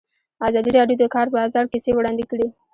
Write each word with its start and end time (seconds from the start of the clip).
ازادي 0.47 0.71
راډیو 0.77 0.99
د 0.99 1.01
د 1.07 1.11
کار 1.15 1.27
بازار 1.35 1.65
کیسې 1.71 1.91
وړاندې 1.93 2.23
کړي. 2.31 2.47